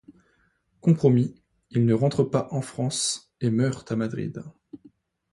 [0.79, 4.43] Compromis, il ne rentre pas en France et meurt à Madrid.